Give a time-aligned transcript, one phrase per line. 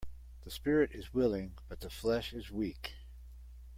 [0.41, 2.95] The spirit is willing but the flesh is weak.